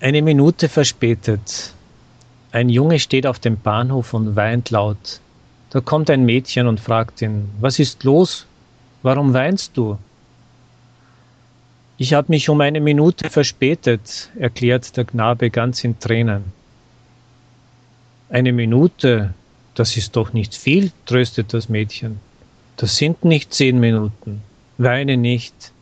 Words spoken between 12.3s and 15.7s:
mich um eine Minute verspätet, erklärt der Knabe